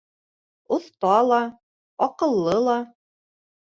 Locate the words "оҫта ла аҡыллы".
0.77-2.61